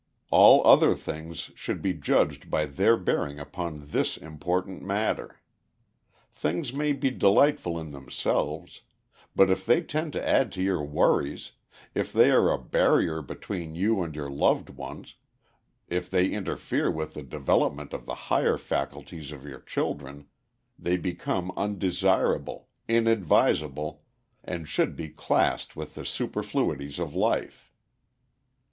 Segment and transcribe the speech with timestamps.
[0.31, 5.39] All other things should be judged by their bearing upon this important matter.
[6.33, 8.81] Things may be delightful in themselves;
[9.35, 11.51] but if they tend to add to your worries,
[11.93, 15.17] if they are a barrier between you and your loved ones,
[15.87, 20.25] if they interfere with the development of the higher faculties of your children,
[20.79, 24.01] they become undesirable, inadvisable,
[24.43, 27.71] and should be classed with the superfluities of life.